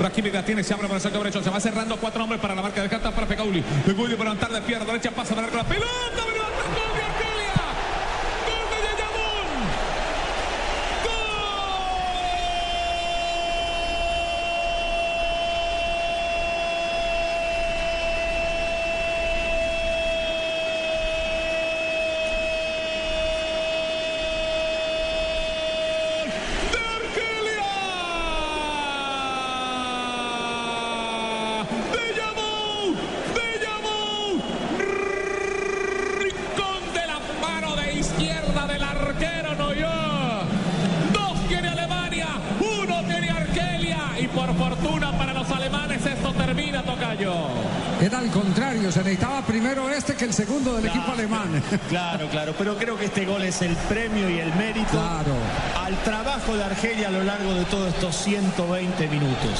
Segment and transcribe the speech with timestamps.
[0.00, 1.42] Rakimi la tiene, se abre para el sector derecho.
[1.42, 3.62] Se va cerrando cuatro hombres para la marca de carta para Fegauli.
[3.84, 6.30] Fegauli para levantar de pierna derecha, pasa para la pelota.
[38.00, 39.88] izquierda del arquero Noyó.
[41.12, 42.28] Dos tiene Alemania,
[42.60, 47.34] uno tiene Argelia y por fortuna para los alemanes esto termina Tocayo.
[48.00, 51.62] Era al contrario, se necesitaba primero este que el segundo del equipo alemán.
[51.88, 55.34] Claro, claro, pero creo que este gol es el premio y el mérito Claro.
[55.84, 59.58] al trabajo de Argelia a lo largo de todos estos 120 minutos.